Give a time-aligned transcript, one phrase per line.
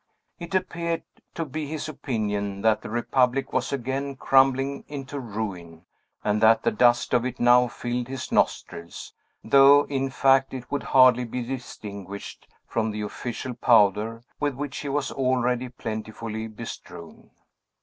[0.39, 1.03] It appeared
[1.35, 5.85] to be his opinion that the Republic was again crumbling into ruin,
[6.23, 10.81] and that the dust of it now filled his nostrils; though, in fact, it would
[10.81, 17.29] hardly be distinguished from the official powder with which he was already plentifully bestrewn.